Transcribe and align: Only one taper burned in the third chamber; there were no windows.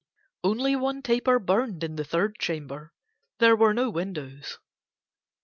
Only 0.43 0.75
one 0.75 1.03
taper 1.03 1.37
burned 1.37 1.83
in 1.83 1.95
the 1.95 2.03
third 2.03 2.39
chamber; 2.39 2.91
there 3.37 3.55
were 3.55 3.71
no 3.71 3.91
windows. 3.91 4.57